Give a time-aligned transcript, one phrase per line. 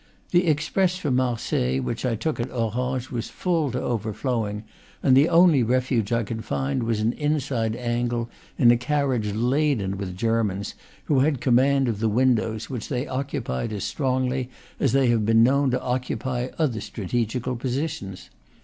[0.31, 4.63] The express from Marseilles, which I took at Orange, was full to over flowing;
[5.03, 8.27] and the only refuge I could find was an inside angle
[8.57, 10.73] in a carriage laden with Germans,
[11.05, 15.43] who had command of the windows, which they occupied as strongly as they have been
[15.43, 18.31] known to occupy other strategical positions.